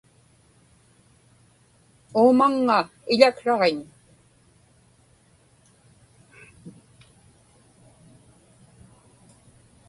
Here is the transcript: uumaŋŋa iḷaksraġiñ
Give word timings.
uumaŋŋa 2.19 2.77
iḷaksraġiñ 3.13 3.79